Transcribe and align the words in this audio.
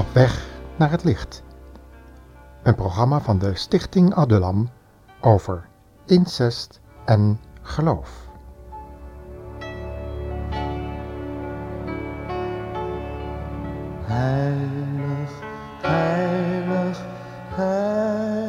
Op 0.00 0.12
weg 0.12 0.46
naar 0.76 0.90
het 0.90 1.04
licht. 1.04 1.42
Een 2.62 2.74
programma 2.74 3.20
van 3.20 3.38
de 3.38 3.54
Stichting 3.54 4.14
Adulam 4.14 4.70
over 5.20 5.68
incest 6.06 6.80
en 7.04 7.40
geloof. 7.62 8.28
Heilig, 14.04 15.30
heilig, 15.82 17.00
heilig, 17.48 18.39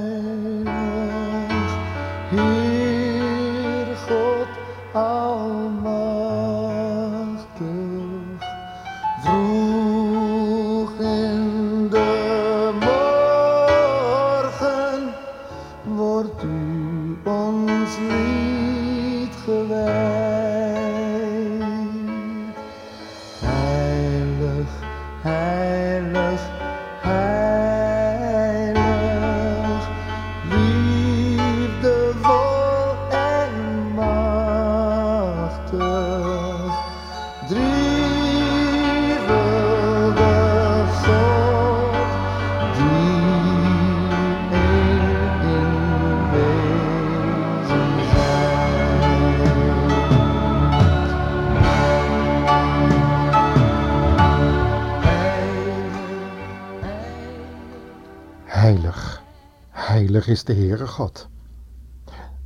Heilig, 59.71 60.27
is 60.27 60.43
de 60.43 60.53
Heere 60.53 60.87
God. 60.87 61.27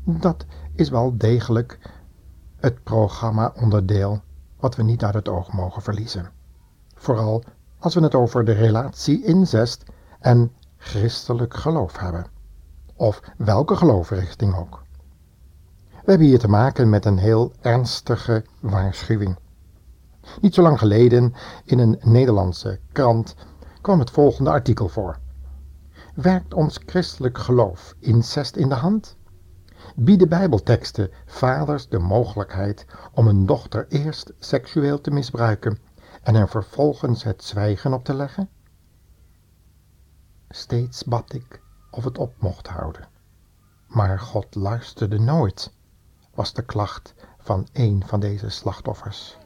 Dat 0.04 0.46
is 0.74 0.90
wel 0.90 1.18
degelijk 1.18 1.80
het 2.56 2.84
programma-onderdeel 2.84 4.22
wat 4.60 4.76
we 4.76 4.84
niet 4.84 5.04
uit 5.04 5.14
het 5.14 5.30
oog 5.30 5.54
mogen 5.54 5.82
verliezen. 5.82 6.30
Vooral 6.96 7.44
als 7.80 7.94
we 7.94 8.02
het 8.02 8.16
over 8.16 8.46
de 8.46 8.52
relatie 8.52 9.24
incest 9.24 9.84
en 10.20 10.52
christelijk 10.78 11.54
geloof 11.54 11.98
hebben. 11.98 12.26
Of 12.96 13.22
welke 13.38 13.76
geloofrichting 13.76 14.56
ook. 14.56 14.84
We 15.90 16.12
hebben 16.12 16.28
hier 16.28 16.40
te 16.40 16.48
maken 16.48 16.90
met 16.90 17.06
een 17.06 17.18
heel 17.18 17.52
ernstige 17.62 18.46
waarschuwing. 18.60 19.38
Niet 20.42 20.54
zo 20.54 20.62
lang 20.62 20.80
geleden 20.80 21.34
in 21.64 21.80
een 21.80 22.00
Nederlandse 22.02 22.80
krant 22.92 23.36
kwam 23.82 24.00
het 24.00 24.12
volgende 24.12 24.50
artikel 24.50 24.88
voor. 24.88 25.20
Werkt 26.16 26.54
ons 26.54 26.80
christelijk 26.86 27.38
geloof 27.38 27.96
incest 28.00 28.56
in 28.56 28.70
de 28.70 28.76
hand? 28.76 29.18
Bieden 29.96 30.30
bijbelteksten 30.30 31.12
vaders 31.26 31.90
de 31.90 32.00
mogelijkheid 32.00 32.86
om 33.14 33.28
een 33.28 33.46
dochter 33.46 33.86
eerst 33.90 34.34
seksueel 34.40 35.02
te 35.02 35.12
misbruiken 35.12 35.80
en 36.22 36.36
er 36.36 36.50
vervolgens 36.50 37.24
het 37.24 37.44
zwijgen 37.44 37.94
op 37.94 38.04
te 38.04 38.14
leggen? 38.14 38.50
Steeds 40.50 41.04
bad 41.04 41.34
ik 41.34 41.62
of 41.92 42.04
het 42.04 42.18
op 42.18 42.34
mocht 42.40 42.68
houden. 42.68 43.08
Maar 43.88 44.20
God 44.20 44.56
luisterde 44.56 45.20
nooit, 45.20 45.74
was 46.34 46.54
de 46.54 46.66
klacht 46.66 47.14
van 47.38 47.68
een 47.74 48.04
van 48.06 48.20
deze 48.20 48.50
slachtoffers. 48.50 49.38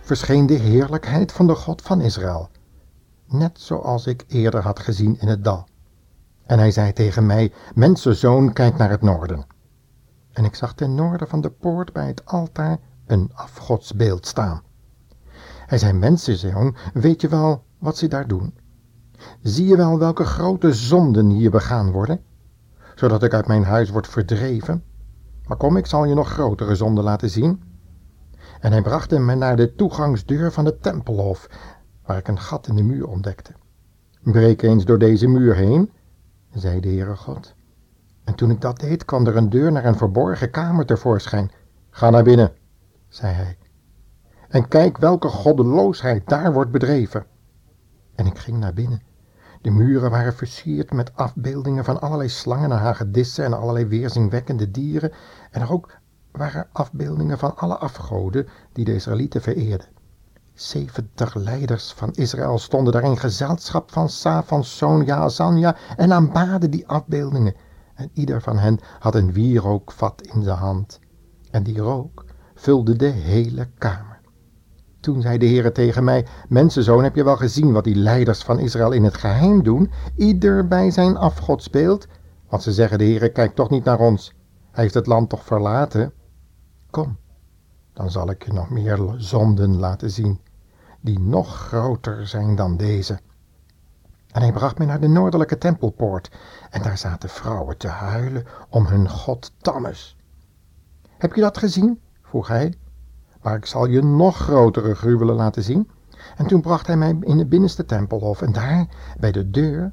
Verscheen 0.00 0.46
de 0.46 0.54
heerlijkheid 0.54 1.32
van 1.32 1.46
de 1.46 1.54
God 1.54 1.82
van 1.82 2.00
Israël, 2.00 2.50
net 3.26 3.60
zoals 3.60 4.06
ik 4.06 4.24
eerder 4.28 4.62
had 4.62 4.78
gezien 4.78 5.20
in 5.20 5.28
het 5.28 5.44
dal. 5.44 5.66
En 6.46 6.58
hij 6.58 6.70
zei 6.70 6.92
tegen 6.92 7.26
mij, 7.26 7.52
mensenzoon, 7.74 8.52
kijk 8.52 8.76
naar 8.76 8.90
het 8.90 9.02
noorden. 9.02 9.44
En 10.32 10.44
ik 10.44 10.54
zag 10.54 10.74
ten 10.74 10.94
noorden 10.94 11.28
van 11.28 11.40
de 11.40 11.50
poort 11.50 11.92
bij 11.92 12.06
het 12.06 12.26
altaar 12.26 12.78
een 13.06 13.30
afgodsbeeld 13.34 14.26
staan. 14.26 14.62
Hij 15.66 15.78
zei, 15.78 15.92
mensenzoon, 15.92 16.76
weet 16.92 17.20
je 17.20 17.28
wel 17.28 17.64
wat 17.78 17.96
ze 17.96 18.08
daar 18.08 18.26
doen? 18.26 18.54
Zie 19.42 19.66
je 19.66 19.76
wel 19.76 19.98
welke 19.98 20.24
grote 20.24 20.72
zonden 20.72 21.28
hier 21.28 21.50
begaan 21.50 21.90
worden? 21.90 22.20
Zodat 22.94 23.22
ik 23.22 23.34
uit 23.34 23.46
mijn 23.46 23.64
huis 23.64 23.90
word 23.90 24.06
verdreven? 24.06 24.84
Maar 25.46 25.56
kom, 25.56 25.76
ik 25.76 25.86
zal 25.86 26.04
je 26.04 26.14
nog 26.14 26.28
grotere 26.28 26.74
zonden 26.74 27.04
laten 27.04 27.30
zien. 27.30 27.69
En 28.60 28.72
hij 28.72 28.82
bracht 28.82 29.18
me 29.18 29.34
naar 29.34 29.56
de 29.56 29.74
toegangsdeur 29.74 30.52
van 30.52 30.64
het 30.64 30.82
tempelhof, 30.82 31.48
waar 32.06 32.16
ik 32.16 32.28
een 32.28 32.40
gat 32.40 32.66
in 32.66 32.76
de 32.76 32.82
muur 32.82 33.08
ontdekte. 33.08 33.52
Breek 34.22 34.62
eens 34.62 34.84
door 34.84 34.98
deze 34.98 35.26
muur 35.26 35.54
heen, 35.54 35.90
zei 36.52 36.80
de 36.80 36.88
Heere 36.88 37.16
God. 37.16 37.54
En 38.24 38.34
toen 38.34 38.50
ik 38.50 38.60
dat 38.60 38.80
deed, 38.80 39.04
kwam 39.04 39.26
er 39.26 39.36
een 39.36 39.50
deur 39.50 39.72
naar 39.72 39.84
een 39.84 39.96
verborgen 39.96 40.50
kamer 40.50 40.86
tevoorschijn. 40.86 41.50
Ga 41.90 42.10
naar 42.10 42.22
binnen, 42.22 42.52
zei 43.08 43.32
hij. 43.32 43.58
En 44.48 44.68
kijk 44.68 44.98
welke 44.98 45.28
goddeloosheid 45.28 46.28
daar 46.28 46.52
wordt 46.52 46.70
bedreven. 46.70 47.26
En 48.14 48.26
ik 48.26 48.38
ging 48.38 48.58
naar 48.58 48.74
binnen. 48.74 49.02
De 49.62 49.70
muren 49.70 50.10
waren 50.10 50.34
versierd 50.34 50.92
met 50.92 51.16
afbeeldingen 51.16 51.84
van 51.84 52.00
allerlei 52.00 52.28
slangen 52.28 52.72
en 52.72 52.78
hagedissen 52.78 53.44
en 53.44 53.52
allerlei 53.52 53.86
weerzinwekkende 53.86 54.70
dieren. 54.70 55.12
En 55.50 55.60
er 55.60 55.72
ook 55.72 55.99
waren 56.32 56.68
afbeeldingen 56.72 57.38
van 57.38 57.56
alle 57.56 57.76
afgoden 57.76 58.48
die 58.72 58.84
de 58.84 58.94
Israëlieten 58.94 59.42
vereerden. 59.42 59.86
Zeventig 60.54 61.34
leiders 61.34 61.92
van 61.92 62.12
Israël 62.12 62.58
stonden 62.58 62.92
daar 62.92 63.04
in 63.04 63.18
gezelschap 63.18 63.92
van 63.92 64.08
Safans 64.08 64.76
zoon 64.76 65.04
Jaazania 65.04 65.76
en 65.96 66.12
aanbaden 66.12 66.70
die 66.70 66.88
afbeeldingen. 66.88 67.54
En 67.94 68.10
ieder 68.12 68.42
van 68.42 68.58
hen 68.58 68.78
had 68.98 69.14
een 69.14 69.32
wierookvat 69.32 70.22
in 70.22 70.42
zijn 70.42 70.58
hand. 70.58 71.00
En 71.50 71.62
die 71.62 71.78
rook 71.78 72.24
vulde 72.54 72.96
de 72.96 73.06
hele 73.06 73.68
kamer. 73.78 74.20
Toen 75.00 75.20
zei 75.20 75.38
de 75.38 75.46
Heere 75.46 75.72
tegen 75.72 76.04
mij, 76.04 76.26
mensenzoon, 76.48 77.02
heb 77.02 77.14
je 77.14 77.24
wel 77.24 77.36
gezien 77.36 77.72
wat 77.72 77.84
die 77.84 77.94
leiders 77.94 78.42
van 78.42 78.58
Israël 78.58 78.92
in 78.92 79.04
het 79.04 79.16
geheim 79.16 79.62
doen? 79.62 79.90
Ieder 80.16 80.68
bij 80.68 80.90
zijn 80.90 81.16
afgod 81.16 81.62
speelt. 81.62 82.06
Want 82.48 82.62
ze 82.62 82.72
zeggen, 82.72 82.98
de 82.98 83.04
Heere 83.04 83.28
kijkt 83.28 83.56
toch 83.56 83.70
niet 83.70 83.84
naar 83.84 83.98
ons. 83.98 84.34
Hij 84.70 84.82
heeft 84.82 84.94
het 84.94 85.06
land 85.06 85.28
toch 85.28 85.44
verlaten? 85.44 86.12
Kom, 86.90 87.16
dan 87.92 88.10
zal 88.10 88.30
ik 88.30 88.44
je 88.44 88.52
nog 88.52 88.70
meer 88.70 89.14
zonden 89.16 89.76
laten 89.76 90.10
zien, 90.10 90.40
die 91.00 91.18
nog 91.18 91.56
groter 91.56 92.26
zijn 92.26 92.56
dan 92.56 92.76
deze. 92.76 93.18
En 94.30 94.42
hij 94.42 94.52
bracht 94.52 94.78
mij 94.78 94.86
naar 94.86 95.00
de 95.00 95.08
noordelijke 95.08 95.58
tempelpoort, 95.58 96.30
en 96.70 96.82
daar 96.82 96.98
zaten 96.98 97.28
vrouwen 97.28 97.76
te 97.76 97.88
huilen 97.88 98.46
om 98.68 98.86
hun 98.86 99.08
god 99.08 99.52
Tammes. 99.58 100.16
Heb 101.18 101.34
je 101.34 101.40
dat 101.40 101.58
gezien? 101.58 102.00
vroeg 102.22 102.48
hij. 102.48 102.74
Maar 103.42 103.56
ik 103.56 103.66
zal 103.66 103.86
je 103.86 104.02
nog 104.02 104.36
grotere 104.36 104.94
gruwelen 104.94 105.34
laten 105.34 105.62
zien. 105.62 105.90
En 106.36 106.46
toen 106.46 106.60
bracht 106.60 106.86
hij 106.86 106.96
mij 106.96 107.16
in 107.20 107.38
het 107.38 107.48
binnenste 107.48 107.84
tempelhof, 107.84 108.42
en 108.42 108.52
daar, 108.52 108.86
bij 109.18 109.32
de 109.32 109.50
deur, 109.50 109.92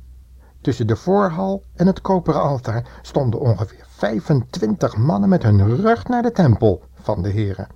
tussen 0.61 0.87
de 0.87 0.95
voorhal 0.95 1.63
en 1.75 1.87
het 1.87 2.01
koperen 2.01 2.41
altaar, 2.41 2.99
stonden 3.01 3.39
ongeveer 3.39 3.86
25 3.97 4.97
mannen 4.97 5.29
met 5.29 5.43
hun 5.43 5.75
rug 5.75 6.07
naar 6.07 6.21
de 6.21 6.31
tempel 6.31 6.83
van 6.93 7.21
de 7.21 7.31
Heere 7.31 7.67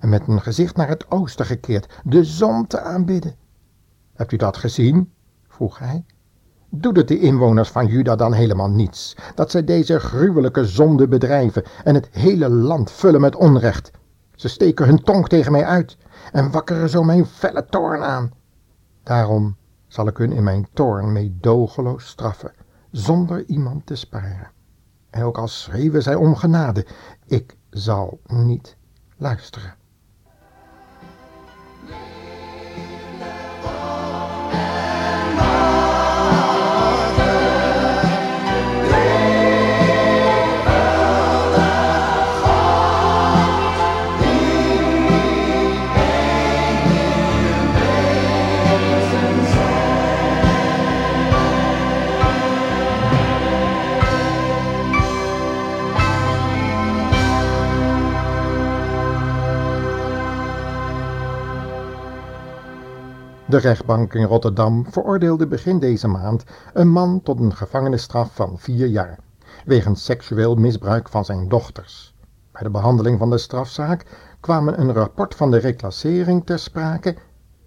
en 0.00 0.08
met 0.08 0.28
een 0.28 0.40
gezicht 0.40 0.76
naar 0.76 0.88
het 0.88 1.10
oosten 1.10 1.46
gekeerd, 1.46 2.00
de 2.04 2.24
zon 2.24 2.66
te 2.66 2.80
aanbidden. 2.80 3.34
Hebt 4.14 4.32
u 4.32 4.36
dat 4.36 4.56
gezien? 4.56 5.12
vroeg 5.48 5.78
hij. 5.78 6.04
Doet 6.68 6.96
het 6.96 7.08
de 7.08 7.18
inwoners 7.18 7.68
van 7.68 7.86
Juda 7.86 8.16
dan 8.16 8.32
helemaal 8.32 8.70
niets, 8.70 9.16
dat 9.34 9.50
zij 9.50 9.64
deze 9.64 10.00
gruwelijke 10.00 10.64
zonde 10.64 11.08
bedrijven 11.08 11.64
en 11.84 11.94
het 11.94 12.08
hele 12.10 12.48
land 12.48 12.90
vullen 12.90 13.20
met 13.20 13.36
onrecht? 13.36 13.90
Ze 14.34 14.48
steken 14.48 14.86
hun 14.86 15.02
tong 15.02 15.28
tegen 15.28 15.52
mij 15.52 15.64
uit 15.64 15.96
en 16.32 16.50
wakkeren 16.50 16.88
zo 16.88 17.02
mijn 17.02 17.26
felle 17.26 17.66
toorn 17.66 18.02
aan. 18.02 18.32
Daarom 19.02 19.56
zal 19.86 20.06
ik 20.06 20.16
hun 20.16 20.32
in 20.32 20.44
mijn 20.44 20.68
toorn 20.72 21.12
meedogenloos 21.12 22.06
straffen, 22.06 22.52
zonder 22.90 23.44
iemand 23.46 23.86
te 23.86 23.94
sparen. 23.94 24.54
En 25.16 25.22
ook 25.22 25.38
al 25.38 25.48
schreeuwen 25.48 26.02
zij 26.02 26.14
om 26.14 26.36
genade, 26.36 26.86
ik 27.26 27.56
zal 27.70 28.20
niet 28.26 28.76
luisteren. 29.16 29.74
De 63.56 63.62
rechtbank 63.62 64.14
in 64.14 64.24
Rotterdam 64.24 64.86
veroordeelde 64.90 65.46
begin 65.46 65.78
deze 65.78 66.08
maand 66.08 66.44
een 66.72 66.88
man 66.88 67.22
tot 67.22 67.40
een 67.40 67.54
gevangenisstraf 67.54 68.34
van 68.34 68.58
vier 68.58 68.86
jaar, 68.86 69.18
wegens 69.64 70.04
seksueel 70.04 70.54
misbruik 70.54 71.08
van 71.08 71.24
zijn 71.24 71.48
dochters. 71.48 72.14
Bij 72.52 72.62
de 72.62 72.70
behandeling 72.70 73.18
van 73.18 73.30
de 73.30 73.38
strafzaak 73.38 74.04
kwam 74.40 74.68
een 74.68 74.92
rapport 74.92 75.34
van 75.34 75.50
de 75.50 75.56
reclassering 75.56 76.46
ter 76.46 76.58
sprake, 76.58 77.16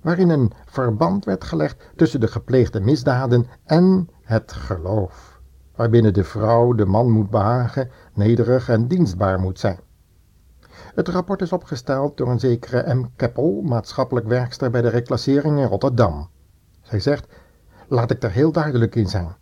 waarin 0.01 0.29
een 0.29 0.51
verband 0.65 1.25
werd 1.25 1.43
gelegd 1.43 1.89
tussen 1.95 2.19
de 2.19 2.27
gepleegde 2.27 2.79
misdaden 2.79 3.45
en 3.65 4.09
het 4.21 4.51
geloof, 4.51 5.39
waarbinnen 5.75 6.13
de 6.13 6.23
vrouw 6.23 6.73
de 6.73 6.85
man 6.85 7.11
moet 7.11 7.29
behagen, 7.29 7.89
nederig 8.13 8.69
en 8.69 8.87
dienstbaar 8.87 9.39
moet 9.39 9.59
zijn. 9.59 9.79
Het 10.95 11.07
rapport 11.07 11.41
is 11.41 11.51
opgesteld 11.51 12.17
door 12.17 12.27
een 12.29 12.39
zekere 12.39 12.93
M. 12.93 13.05
Keppel, 13.15 13.61
maatschappelijk 13.61 14.27
werkster 14.27 14.69
bij 14.69 14.81
de 14.81 14.89
reclassering 14.89 15.57
in 15.57 15.65
Rotterdam. 15.65 16.29
Zij 16.81 16.99
zegt, 16.99 17.27
laat 17.87 18.11
ik 18.11 18.23
er 18.23 18.31
heel 18.31 18.51
duidelijk 18.51 18.95
in 18.95 19.07
zijn. 19.07 19.35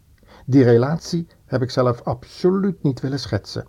Die 0.45 0.63
relatie 0.63 1.28
heb 1.45 1.62
ik 1.62 1.69
zelf 1.69 2.01
absoluut 2.01 2.84
niet 2.84 3.01
willen 3.01 3.19
schetsen. 3.19 3.66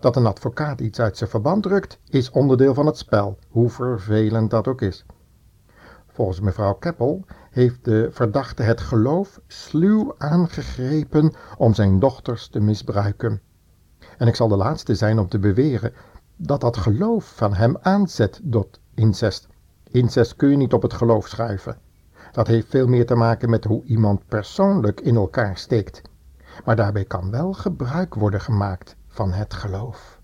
Dat 0.00 0.16
een 0.16 0.26
advocaat 0.26 0.80
iets 0.80 1.00
uit 1.00 1.16
zijn 1.16 1.30
verband 1.30 1.62
drukt, 1.62 1.98
is 2.08 2.30
onderdeel 2.30 2.74
van 2.74 2.86
het 2.86 2.98
spel, 2.98 3.38
hoe 3.48 3.70
vervelend 3.70 4.50
dat 4.50 4.68
ook 4.68 4.80
is. 4.82 5.04
Volgens 6.06 6.40
mevrouw 6.40 6.74
Keppel 6.74 7.24
heeft 7.50 7.84
de 7.84 8.08
verdachte 8.10 8.62
het 8.62 8.80
geloof 8.80 9.40
sluw 9.46 10.14
aangegrepen 10.18 11.32
om 11.56 11.74
zijn 11.74 11.98
dochters 11.98 12.48
te 12.48 12.60
misbruiken. 12.60 13.40
En 14.18 14.26
ik 14.26 14.34
zal 14.34 14.48
de 14.48 14.56
laatste 14.56 14.94
zijn 14.94 15.18
om 15.18 15.28
te 15.28 15.38
beweren 15.38 15.92
dat 16.42 16.60
dat 16.60 16.76
geloof 16.76 17.32
van 17.36 17.54
hem 17.54 17.76
aanzet 17.80 18.40
tot 18.50 18.80
incest. 18.94 19.46
Incest 19.90 20.36
kun 20.36 20.50
je 20.50 20.56
niet 20.56 20.72
op 20.72 20.82
het 20.82 20.92
geloof 20.92 21.28
schuiven. 21.28 21.76
Dat 22.32 22.46
heeft 22.46 22.68
veel 22.68 22.86
meer 22.86 23.06
te 23.06 23.14
maken 23.14 23.50
met 23.50 23.64
hoe 23.64 23.84
iemand 23.84 24.26
persoonlijk 24.28 25.00
in 25.00 25.16
elkaar 25.16 25.56
steekt. 25.56 26.02
Maar 26.64 26.76
daarbij 26.76 27.04
kan 27.04 27.30
wel 27.30 27.52
gebruik 27.52 28.14
worden 28.14 28.40
gemaakt 28.40 28.96
van 29.08 29.32
het 29.32 29.54
geloof. 29.54 30.18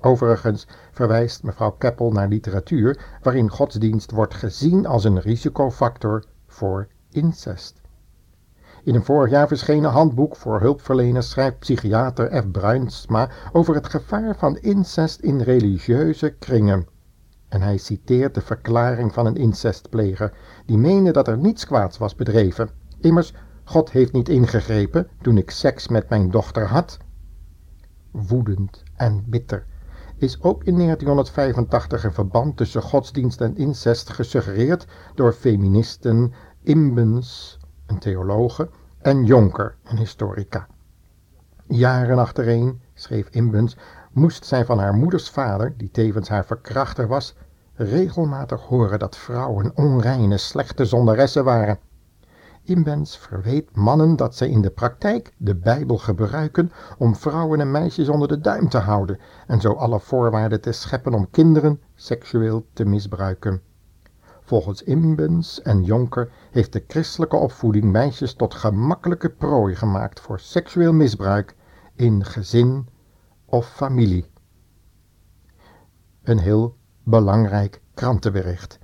Overigens 0.00 0.66
verwijst 0.92 1.42
mevrouw 1.42 1.70
Keppel 1.70 2.10
naar 2.10 2.28
literatuur 2.28 3.18
waarin 3.22 3.50
godsdienst 3.50 4.10
wordt 4.10 4.34
gezien 4.34 4.86
als 4.86 5.04
een 5.04 5.20
risicofactor 5.20 6.24
voor 6.46 6.88
incest. 7.10 7.80
In 8.86 8.94
een 8.94 9.04
vorig 9.04 9.30
jaar 9.30 9.48
verschenen 9.48 9.90
handboek 9.90 10.36
voor 10.36 10.60
hulpverleners 10.60 11.30
schrijft 11.30 11.58
psychiater 11.58 12.42
F. 12.42 12.50
Bruinsma 12.50 13.30
over 13.52 13.74
het 13.74 13.88
gevaar 13.88 14.36
van 14.36 14.56
incest 14.56 15.20
in 15.20 15.40
religieuze 15.40 16.30
kringen. 16.30 16.86
En 17.48 17.60
hij 17.62 17.76
citeert 17.76 18.34
de 18.34 18.40
verklaring 18.40 19.12
van 19.12 19.26
een 19.26 19.36
incestpleger, 19.36 20.32
die 20.66 20.78
meende 20.78 21.10
dat 21.10 21.28
er 21.28 21.38
niets 21.38 21.66
kwaads 21.66 21.98
was 21.98 22.14
bedreven. 22.14 22.70
Immers, 23.00 23.34
God 23.64 23.90
heeft 23.90 24.12
niet 24.12 24.28
ingegrepen 24.28 25.08
toen 25.20 25.38
ik 25.38 25.50
seks 25.50 25.88
met 25.88 26.08
mijn 26.08 26.30
dochter 26.30 26.66
had. 26.66 26.98
Woedend 28.10 28.82
en 28.96 29.24
bitter 29.26 29.66
is 30.16 30.42
ook 30.42 30.64
in 30.64 30.74
1985 30.74 32.04
een 32.04 32.12
verband 32.12 32.56
tussen 32.56 32.82
godsdienst 32.82 33.40
en 33.40 33.56
incest 33.56 34.10
gesuggereerd 34.10 34.86
door 35.14 35.32
feministen 35.32 36.32
Imbens 36.62 37.58
een 37.86 37.98
theologe, 37.98 38.68
en 38.98 39.24
Jonker, 39.24 39.74
een 39.84 39.96
historica. 39.98 40.66
Jaren 41.66 42.18
achtereen, 42.18 42.80
schreef 42.94 43.28
Imbens, 43.28 43.76
moest 44.12 44.44
zij 44.44 44.64
van 44.64 44.78
haar 44.78 44.94
moeders 44.94 45.30
vader, 45.30 45.74
die 45.76 45.90
tevens 45.90 46.28
haar 46.28 46.44
verkrachter 46.44 47.06
was, 47.06 47.34
regelmatig 47.74 48.62
horen 48.62 48.98
dat 48.98 49.16
vrouwen 49.16 49.72
onreine, 49.74 50.38
slechte 50.38 50.84
zondaressen 50.84 51.44
waren. 51.44 51.78
Imbens 52.62 53.18
verweet 53.18 53.76
mannen 53.76 54.16
dat 54.16 54.34
zij 54.36 54.48
in 54.48 54.62
de 54.62 54.70
praktijk 54.70 55.32
de 55.36 55.54
Bijbel 55.54 55.98
gebruiken 55.98 56.72
om 56.98 57.16
vrouwen 57.16 57.60
en 57.60 57.70
meisjes 57.70 58.08
onder 58.08 58.28
de 58.28 58.40
duim 58.40 58.68
te 58.68 58.78
houden 58.78 59.18
en 59.46 59.60
zo 59.60 59.72
alle 59.72 60.00
voorwaarden 60.00 60.60
te 60.60 60.72
scheppen 60.72 61.14
om 61.14 61.30
kinderen 61.30 61.80
seksueel 61.94 62.66
te 62.72 62.84
misbruiken. 62.84 63.62
Volgens 64.46 64.82
Imbens 64.82 65.62
en 65.62 65.84
Jonker 65.84 66.30
heeft 66.50 66.72
de 66.72 66.84
christelijke 66.86 67.36
opvoeding 67.36 67.84
meisjes 67.84 68.34
tot 68.34 68.54
gemakkelijke 68.54 69.30
prooi 69.30 69.74
gemaakt 69.74 70.20
voor 70.20 70.40
seksueel 70.40 70.92
misbruik 70.92 71.56
in 71.94 72.24
gezin 72.24 72.88
of 73.44 73.68
familie. 73.68 74.30
Een 76.22 76.38
heel 76.38 76.76
belangrijk 77.02 77.80
krantenbericht. 77.94 78.78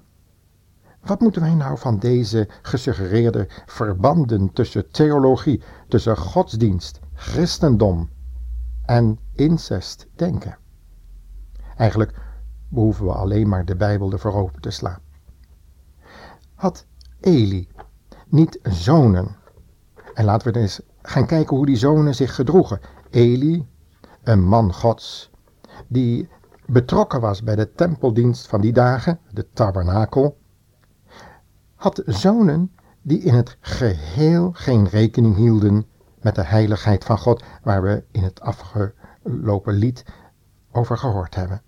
Wat 1.00 1.20
moeten 1.20 1.42
wij 1.42 1.54
nou 1.54 1.78
van 1.78 1.98
deze 1.98 2.48
gesuggereerde 2.62 3.48
verbanden 3.66 4.52
tussen 4.52 4.90
theologie, 4.90 5.62
tussen 5.88 6.16
godsdienst, 6.16 7.00
christendom 7.14 8.10
en 8.84 9.18
incest 9.32 10.08
denken? 10.14 10.58
Eigenlijk 11.76 12.14
behoeven 12.68 13.04
we 13.04 13.12
alleen 13.12 13.48
maar 13.48 13.64
de 13.64 13.76
Bijbel 13.76 14.12
ervoor 14.12 14.34
open 14.34 14.60
te 14.60 14.70
slaan 14.70 15.10
had 16.62 16.86
Eli 17.20 17.68
niet 18.28 18.58
zonen? 18.62 19.36
En 20.14 20.24
laten 20.24 20.52
we 20.52 20.58
eens 20.58 20.80
gaan 21.02 21.26
kijken 21.26 21.56
hoe 21.56 21.66
die 21.66 21.76
zonen 21.76 22.14
zich 22.14 22.34
gedroegen. 22.34 22.80
Eli, 23.10 23.66
een 24.22 24.42
man 24.42 24.74
gods, 24.74 25.30
die 25.88 26.28
betrokken 26.66 27.20
was 27.20 27.42
bij 27.42 27.56
de 27.56 27.72
tempeldienst 27.72 28.46
van 28.46 28.60
die 28.60 28.72
dagen, 28.72 29.18
de 29.30 29.48
tabernakel, 29.52 30.38
had 31.74 32.02
zonen 32.06 32.72
die 33.02 33.18
in 33.18 33.34
het 33.34 33.56
geheel 33.60 34.50
geen 34.52 34.88
rekening 34.88 35.36
hielden 35.36 35.86
met 36.20 36.34
de 36.34 36.44
heiligheid 36.44 37.04
van 37.04 37.18
God, 37.18 37.44
waar 37.62 37.82
we 37.82 38.04
in 38.10 38.22
het 38.22 38.40
afgelopen 38.40 39.74
lied 39.74 40.04
over 40.72 40.98
gehoord 40.98 41.34
hebben. 41.34 41.62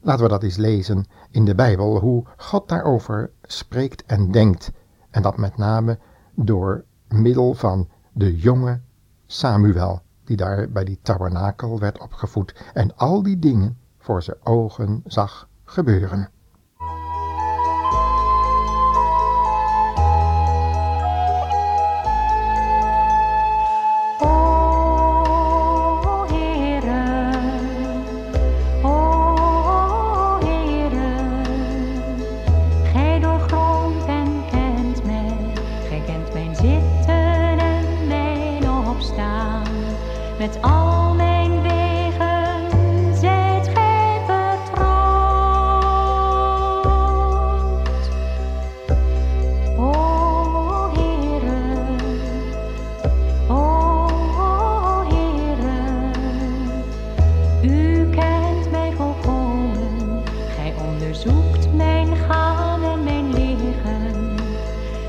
Laten 0.00 0.22
we 0.22 0.28
dat 0.28 0.42
eens 0.42 0.56
lezen 0.56 1.06
in 1.30 1.44
de 1.44 1.54
Bijbel, 1.54 1.98
hoe 1.98 2.24
God 2.36 2.68
daarover 2.68 3.30
spreekt 3.42 4.04
en 4.04 4.30
denkt. 4.30 4.70
En 5.10 5.22
dat 5.22 5.36
met 5.36 5.56
name 5.56 5.98
door 6.34 6.84
middel 7.08 7.54
van 7.54 7.88
de 8.12 8.36
jonge 8.36 8.80
Samuel, 9.26 10.02
die 10.24 10.36
daar 10.36 10.70
bij 10.70 10.84
die 10.84 10.98
tabernakel 11.02 11.78
werd 11.78 12.00
opgevoed 12.00 12.54
en 12.74 12.96
al 12.96 13.22
die 13.22 13.38
dingen 13.38 13.78
voor 13.98 14.22
zijn 14.22 14.36
ogen 14.42 15.02
zag 15.06 15.48
gebeuren. 15.64 16.28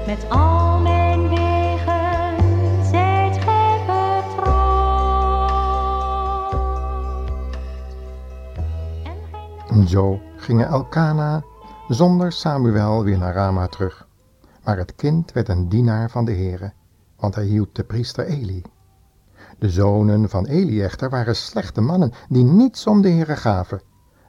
Met 0.09 0.29
al 0.29 0.79
mijn 0.79 1.29
wegen 1.29 2.37
zijt 2.85 3.37
Gij 3.37 3.83
vertrouwd. 3.85 4.69
Zo 9.89 10.19
gingen 10.35 10.67
Elkana 10.67 11.43
zonder 11.87 12.31
Samuel 12.31 13.03
weer 13.03 13.17
naar 13.17 13.33
Rama 13.33 13.67
terug. 13.67 14.07
Maar 14.63 14.77
het 14.77 14.95
kind 14.95 15.31
werd 15.31 15.49
een 15.49 15.69
dienaar 15.69 16.09
van 16.09 16.25
de 16.25 16.33
Heere, 16.33 16.73
want 17.17 17.35
hij 17.35 17.45
hield 17.45 17.75
de 17.75 17.83
priester 17.83 18.25
Eli. 18.25 18.61
De 19.59 19.69
zonen 19.69 20.29
van 20.29 20.45
Eli 20.45 20.81
echter 20.81 21.09
waren 21.09 21.35
slechte 21.35 21.81
mannen 21.81 22.13
die 22.29 22.43
niets 22.43 22.87
om 22.87 23.01
de 23.01 23.09
Heere 23.09 23.35
gaven. 23.35 23.81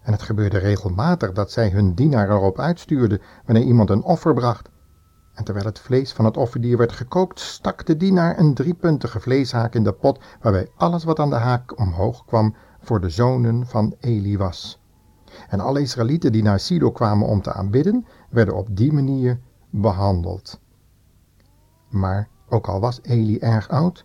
En 0.02 0.12
het 0.12 0.22
gebeurde 0.22 0.58
regelmatig 0.58 1.32
dat 1.32 1.50
zij 1.50 1.70
hun 1.70 1.94
dienaar 1.94 2.30
erop 2.30 2.58
uitstuurden 2.58 3.20
wanneer 3.44 3.64
iemand 3.64 3.90
een 3.90 4.02
offer 4.02 4.34
bracht. 4.34 4.69
En 5.40 5.46
terwijl 5.46 5.66
het 5.66 5.78
vlees 5.78 6.12
van 6.12 6.24
het 6.24 6.36
offerdier 6.36 6.76
werd 6.76 6.92
gekookt, 6.92 7.40
stak 7.40 7.86
de 7.86 7.96
dienaar 7.96 8.38
een 8.38 8.54
driepuntige 8.54 9.20
vleeshaak 9.20 9.74
in 9.74 9.84
de 9.84 9.92
pot, 9.92 10.18
waarbij 10.40 10.68
alles 10.76 11.04
wat 11.04 11.18
aan 11.18 11.30
de 11.30 11.36
haak 11.36 11.78
omhoog 11.78 12.24
kwam 12.24 12.54
voor 12.80 13.00
de 13.00 13.08
zonen 13.08 13.66
van 13.66 13.94
Eli 14.00 14.38
was. 14.38 14.80
En 15.48 15.60
alle 15.60 15.80
Israëlieten 15.80 16.32
die 16.32 16.42
naar 16.42 16.60
Silo 16.60 16.90
kwamen 16.90 17.28
om 17.28 17.42
te 17.42 17.52
aanbidden, 17.52 18.06
werden 18.30 18.56
op 18.56 18.76
die 18.76 18.92
manier 18.92 19.40
behandeld. 19.70 20.60
Maar 21.88 22.28
ook 22.48 22.68
al 22.68 22.80
was 22.80 23.00
Eli 23.02 23.38
erg 23.38 23.68
oud, 23.68 24.04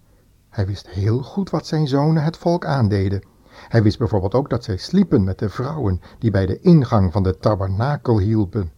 hij 0.49 0.65
wist 0.65 0.89
heel 0.89 1.21
goed 1.23 1.49
wat 1.49 1.67
zijn 1.67 1.87
zonen 1.87 2.23
het 2.23 2.37
volk 2.37 2.65
aandeden. 2.65 3.23
Hij 3.67 3.83
wist 3.83 3.97
bijvoorbeeld 3.97 4.33
ook 4.33 4.49
dat 4.49 4.63
zij 4.63 4.77
sliepen 4.77 5.23
met 5.23 5.39
de 5.39 5.49
vrouwen 5.49 6.01
die 6.19 6.31
bij 6.31 6.45
de 6.45 6.59
ingang 6.59 7.11
van 7.11 7.23
de 7.23 7.37
tabernakel 7.37 8.19
hielpen. 8.19 8.71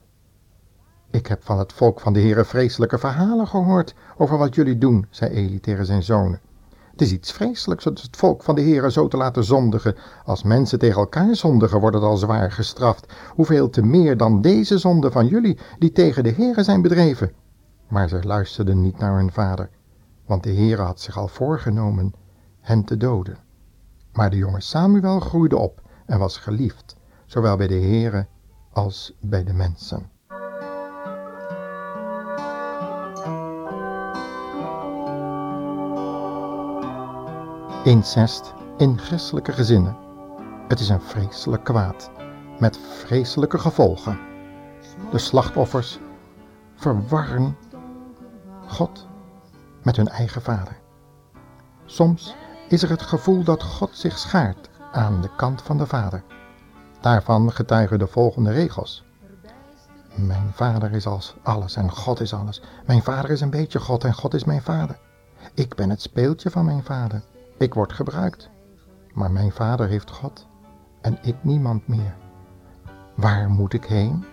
Ik 1.12 1.28
heb 1.28 1.44
van 1.44 1.60
het 1.60 1.74
volk 1.74 2.00
van 2.00 2.14
de 2.14 2.20
Heere 2.20 2.46
vreselijke 2.46 2.98
verhalen 2.98 3.48
gehoord 3.48 3.96
over 4.18 4.38
wat 4.38 4.56
jullie 4.56 4.78
doen, 4.78 5.08
zei 5.10 5.32
Eli 5.32 5.60
tegen 5.60 5.86
zijn 5.86 6.04
zonen. 6.04 6.42
Het 6.92 7.02
is 7.02 7.12
iets 7.12 7.32
vreselijks 7.32 7.84
het 7.86 8.08
volk 8.12 8.44
van 8.44 8.56
de 8.56 8.62
Heere 8.62 8.92
zo 8.92 9.08
te 9.08 9.18
laten 9.18 9.44
zondigen. 9.44 9.96
Als 10.26 10.44
mensen 10.44 10.80
tegen 10.80 11.00
elkaar 11.00 11.36
zondigen, 11.36 11.80
wordt 11.80 11.96
het 11.96 12.06
al 12.06 12.18
zwaar 12.18 12.52
gestraft. 12.52 13.14
Hoeveel 13.30 13.70
te 13.70 13.82
meer 13.82 14.18
dan 14.18 14.42
deze 14.42 14.78
zonde 14.78 15.12
van 15.12 15.28
jullie, 15.28 15.58
die 15.80 15.92
tegen 15.92 16.24
de 16.24 16.32
Heere 16.32 16.64
zijn 16.64 16.82
bedreven. 16.82 17.32
Maar 17.88 18.10
ze 18.10 18.24
luisterden 18.24 18.82
niet 18.82 18.98
naar 18.98 19.16
hun 19.16 19.32
vader, 19.32 19.70
want 20.26 20.44
de 20.44 20.54
Heere 20.54 20.82
had 20.82 21.02
zich 21.02 21.18
al 21.18 21.28
voorgenomen 21.28 22.14
hen 22.62 22.84
te 22.84 22.98
doden. 22.98 23.38
Maar 24.14 24.30
de 24.30 24.38
jonge 24.38 24.62
Samuel 24.62 25.20
groeide 25.20 25.58
op 25.58 25.82
en 26.06 26.20
was 26.20 26.38
geliefd, 26.38 26.96
zowel 27.26 27.58
bij 27.58 27.68
de 27.68 27.80
Heere 27.80 28.28
als 28.72 29.14
bij 29.20 29.44
de 29.44 29.54
mensen. 29.54 30.17
Incest 37.88 38.54
in 38.78 39.00
christelijke 39.00 39.52
gezinnen. 39.52 39.98
Het 40.68 40.80
is 40.80 40.90
een 40.90 41.02
vreselijk 41.02 41.64
kwaad, 41.64 42.12
met 42.60 42.78
vreselijke 42.78 43.58
gevolgen. 43.58 44.20
De 45.12 45.18
slachtoffers 45.18 46.00
verwarren 46.76 47.58
God 48.68 49.08
met 49.84 49.96
hun 49.96 50.08
eigen 50.08 50.42
vader. 50.42 50.78
Soms 51.86 52.36
is 52.70 52.84
er 52.84 52.90
het 52.90 53.02
gevoel 53.02 53.44
dat 53.44 53.64
God 53.64 53.90
zich 53.98 54.18
schaart 54.18 54.70
aan 54.92 55.22
de 55.22 55.36
kant 55.36 55.62
van 55.62 55.78
de 55.78 55.86
vader. 55.86 56.24
Daarvan 57.02 57.52
getuigen 57.52 58.00
de 58.00 58.08
volgende 58.08 58.52
regels. 58.52 59.04
Mijn 60.16 60.52
vader 60.54 60.92
is 60.92 61.06
als 61.06 61.36
alles 61.44 61.76
en 61.76 61.92
God 61.92 62.20
is 62.20 62.34
alles. 62.34 62.62
Mijn 62.86 63.04
vader 63.04 63.30
is 63.30 63.42
een 63.42 63.50
beetje 63.50 63.80
God 63.80 64.04
en 64.04 64.14
God 64.14 64.34
is 64.34 64.44
mijn 64.44 64.62
vader. 64.62 65.00
Ik 65.54 65.76
ben 65.76 65.90
het 65.90 66.02
speeltje 66.02 66.50
van 66.50 66.66
mijn 66.66 66.84
vader. 66.84 67.22
Ik 67.58 67.74
word 67.74 67.94
gebruikt. 67.94 68.50
Maar 69.14 69.32
mijn 69.32 69.52
vader 69.52 69.88
heeft 69.88 70.12
God 70.12 70.48
en 71.02 71.18
ik 71.22 71.36
niemand 71.42 71.88
meer. 71.88 72.16
Waar 73.16 73.50
moet 73.50 73.74
ik 73.74 73.86
heen? 73.86 74.26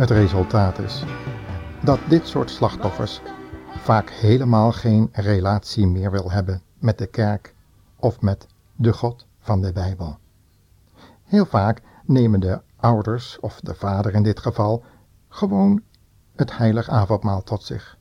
Het 0.00 0.10
resultaat 0.10 0.78
is 0.78 1.04
dat 1.82 1.98
dit 2.08 2.26
soort 2.26 2.50
slachtoffers 2.50 3.20
vaak 3.76 4.10
helemaal 4.10 4.72
geen 4.72 5.08
relatie 5.12 5.86
meer 5.86 6.10
wil 6.10 6.30
hebben 6.30 6.62
met 6.78 6.98
de 6.98 7.06
kerk 7.06 7.54
of 7.96 8.20
met 8.20 8.46
de 8.76 8.92
God 8.92 9.26
van 9.38 9.60
de 9.60 9.72
Bijbel. 9.72 10.18
Heel 11.24 11.46
vaak 11.46 11.82
nemen 12.04 12.40
de 12.40 12.60
ouders, 12.76 13.40
of 13.40 13.60
de 13.60 13.74
vader 13.74 14.14
in 14.14 14.22
dit 14.22 14.40
geval, 14.40 14.84
gewoon 15.28 15.82
het 16.36 16.56
heilig 16.56 16.88
avondmaal 16.88 17.42
tot 17.42 17.62
zich. 17.62 17.98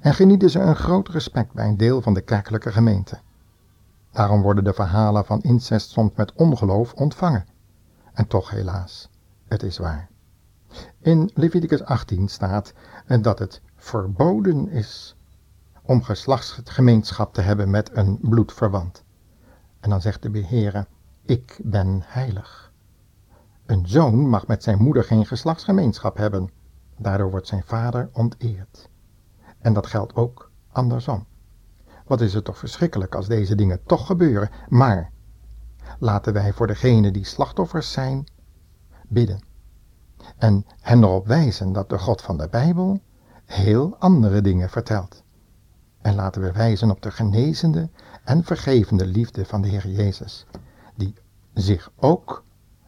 En 0.00 0.14
genieten 0.14 0.50
ze 0.50 0.58
een 0.60 0.76
groot 0.76 1.08
respect 1.08 1.52
bij 1.52 1.68
een 1.68 1.76
deel 1.76 2.02
van 2.02 2.14
de 2.14 2.22
kerkelijke 2.22 2.72
gemeente. 2.72 3.18
Daarom 4.10 4.42
worden 4.42 4.64
de 4.64 4.72
verhalen 4.72 5.24
van 5.24 5.40
incest 5.40 5.90
soms 5.90 6.12
met 6.14 6.32
ongeloof 6.32 6.92
ontvangen. 6.92 7.46
En 8.12 8.26
toch 8.26 8.50
helaas, 8.50 9.08
het 9.48 9.62
is 9.62 9.78
waar. 9.78 10.11
In 10.98 11.30
Leviticus 11.34 11.84
18 11.84 12.28
staat 12.28 12.72
dat 13.20 13.38
het 13.38 13.62
verboden 13.76 14.68
is 14.68 15.16
om 15.82 16.02
geslachtsgemeenschap 16.02 17.34
te 17.34 17.40
hebben 17.40 17.70
met 17.70 17.90
een 17.96 18.18
bloedverwant. 18.20 19.04
En 19.80 19.90
dan 19.90 20.00
zegt 20.00 20.22
de 20.22 20.30
Beheere, 20.30 20.86
ik 21.24 21.60
ben 21.62 22.02
heilig. 22.04 22.72
Een 23.66 23.88
zoon 23.88 24.28
mag 24.28 24.46
met 24.46 24.62
zijn 24.62 24.82
moeder 24.82 25.04
geen 25.04 25.26
geslachtsgemeenschap 25.26 26.16
hebben. 26.16 26.50
Daardoor 26.98 27.30
wordt 27.30 27.46
zijn 27.46 27.62
vader 27.64 28.08
onteerd. 28.12 28.88
En 29.58 29.72
dat 29.72 29.86
geldt 29.86 30.14
ook 30.14 30.50
andersom. 30.72 31.26
Wat 32.06 32.20
is 32.20 32.34
het 32.34 32.44
toch 32.44 32.58
verschrikkelijk 32.58 33.14
als 33.14 33.26
deze 33.28 33.54
dingen 33.54 33.84
toch 33.84 34.06
gebeuren, 34.06 34.50
maar 34.68 35.10
laten 35.98 36.32
wij 36.32 36.52
voor 36.52 36.66
degenen 36.66 37.12
die 37.12 37.24
slachtoffers 37.24 37.92
zijn 37.92 38.26
bidden. 39.08 39.50
En 40.36 40.66
hen 40.80 41.02
erop 41.02 41.26
wijzen 41.26 41.72
dat 41.72 41.88
de 41.88 41.98
God 41.98 42.22
van 42.22 42.36
de 42.36 42.48
Bijbel 42.48 43.00
heel 43.44 43.96
andere 43.98 44.40
dingen 44.40 44.70
vertelt. 44.70 45.22
En 46.00 46.14
laten 46.14 46.42
we 46.42 46.52
wijzen 46.52 46.90
op 46.90 47.02
de 47.02 47.10
genezende 47.10 47.88
en 48.24 48.44
vergevende 48.44 49.06
liefde 49.06 49.44
van 49.44 49.62
de 49.62 49.68
Heer 49.68 49.88
Jezus, 49.88 50.46
die 50.94 51.14
zich 51.54 51.90
ook 51.96 52.44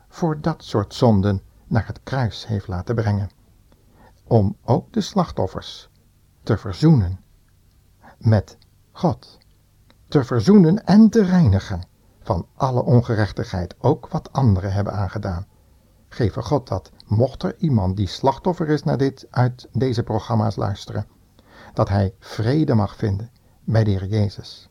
voor 0.09 0.41
dat 0.41 0.65
soort 0.65 0.95
zonden 0.95 1.43
naar 1.67 1.87
het 1.87 2.01
kruis 2.03 2.47
heeft 2.47 2.69
laten 2.69 2.95
brengen. 2.95 3.31
Om 4.25 4.57
ook 4.65 4.93
de 4.93 5.01
slachtoffers 5.01 5.89
te 6.43 6.57
verzoenen 6.57 7.21
met 8.19 8.59
God. 8.93 9.39
Te 10.09 10.25
verzoenen 10.25 10.85
en 10.87 11.09
te 11.09 11.25
reinigen 11.25 11.83
van 12.23 12.47
alle 12.57 12.83
ongerechtigheid, 12.83 13.75
ook 13.79 14.09
wat 14.09 14.33
anderen 14.33 14.73
hebben 14.73 14.93
aangedaan. 14.93 15.47
Geef 16.15 16.35
God 16.35 16.69
dat, 16.69 16.91
mocht 17.07 17.43
er 17.43 17.57
iemand 17.59 17.97
die 17.97 18.07
slachtoffer 18.07 18.69
is 18.69 18.83
naar 18.83 18.99
dit 18.99 19.27
uit 19.31 19.69
deze 19.73 20.03
programma's 20.03 20.57
luisteren, 20.57 21.07
dat 21.73 21.89
hij 21.89 22.15
vrede 22.19 22.75
mag 22.75 22.97
vinden 22.97 23.31
bij 23.65 23.85
de 23.85 23.91
Heer 23.91 24.07
Jezus. 24.07 24.69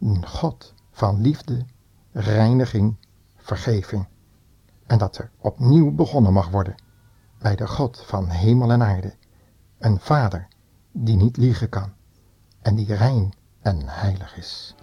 Een 0.00 0.26
God 0.26 0.74
van 0.90 1.20
liefde, 1.20 1.64
reiniging, 2.12 2.96
vergeving. 3.36 4.06
En 4.86 4.98
dat 4.98 5.18
er 5.18 5.30
opnieuw 5.38 5.90
begonnen 5.94 6.32
mag 6.32 6.48
worden 6.48 6.74
bij 7.38 7.56
de 7.56 7.66
God 7.66 8.02
van 8.06 8.28
hemel 8.28 8.70
en 8.70 8.82
aarde. 8.82 9.14
Een 9.78 10.00
Vader 10.00 10.48
die 10.92 11.16
niet 11.16 11.36
liegen 11.36 11.68
kan 11.68 11.92
en 12.62 12.74
die 12.74 12.94
rein 12.94 13.32
en 13.62 13.80
heilig 13.84 14.36
is. 14.36 14.74